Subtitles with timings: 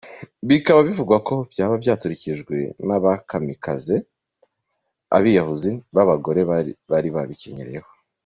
[0.49, 2.55] Bikaba bivugwa ko byaba byaturikijwe
[2.87, 3.95] nabakamikaze,
[5.17, 6.41] Abiyahuzi, babagore
[6.91, 7.89] bari babikenyereyeho.